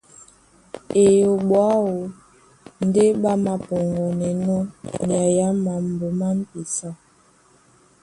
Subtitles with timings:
[1.03, 1.91] Eyoɓo aó
[2.85, 4.59] ndé ɓá māpɔŋgɔnɛnɔ́
[5.07, 6.89] nyai á mambo má m̀pesa.